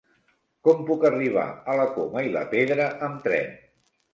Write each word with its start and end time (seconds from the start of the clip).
Com 0.67 0.79
puc 0.87 1.05
arribar 1.09 1.43
a 1.73 1.77
la 1.81 1.85
Coma 1.99 2.25
i 2.29 2.33
la 2.39 2.43
Pedra 2.55 2.89
amb 3.11 3.21
tren? 3.29 3.57